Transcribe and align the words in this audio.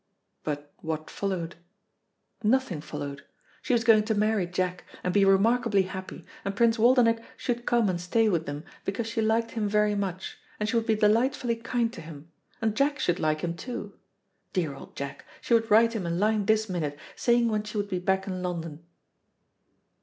But 0.43 0.73
what 0.77 1.11
followed? 1.11 1.57
Nothing 2.43 2.81
followed. 2.81 3.21
She 3.61 3.73
was 3.73 3.83
going 3.83 4.01
to 4.05 4.15
marry 4.15 4.47
Jack, 4.47 4.83
and 5.03 5.13
be 5.13 5.23
remarkably 5.23 5.83
happy, 5.83 6.25
and 6.43 6.55
Prince 6.55 6.79
Waldenech 6.79 7.23
should 7.37 7.67
come 7.67 7.87
and 7.87 8.01
stay 8.01 8.27
with 8.27 8.47
them 8.47 8.63
because 8.83 9.05
she 9.05 9.21
liked 9.21 9.51
him 9.51 9.69
very 9.69 9.93
much, 9.93 10.39
and 10.59 10.67
she 10.67 10.75
would 10.75 10.87
be 10.87 10.95
delightfully 10.95 11.55
kind 11.55 11.93
to 11.93 12.01
him, 12.01 12.31
and 12.63 12.75
Jack 12.75 12.97
should 12.97 13.19
like 13.19 13.41
him 13.41 13.53
too. 13.55 13.93
Dear 14.53 14.73
old 14.73 14.95
Jack, 14.95 15.23
she 15.39 15.53
would 15.53 15.69
write 15.69 15.93
him 15.93 16.07
a 16.07 16.09
line 16.09 16.47
this 16.47 16.67
minute, 16.67 16.97
saying 17.15 17.49
when 17.49 17.61
she 17.61 17.77
would 17.77 17.87
be 17.89 17.99
back 17.99 18.25
in 18.25 18.41
London. 18.41 18.83